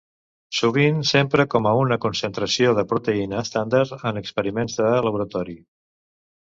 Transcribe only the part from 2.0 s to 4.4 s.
concentració de proteïna estàndard en